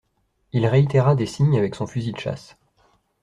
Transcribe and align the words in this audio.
Il 0.51 0.65
réitéra 0.65 1.13
des 1.15 1.27
signes 1.27 1.59
avec 1.59 1.75
son 1.75 1.85
fusil 1.85 2.11
de 2.11 2.17
chasse. 2.17 2.57